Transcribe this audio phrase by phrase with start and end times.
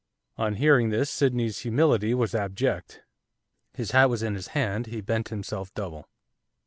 [0.35, 3.03] On hearing this Sydney's humility was abject.
[3.75, 6.09] His hat was in his hand, he bent himself double.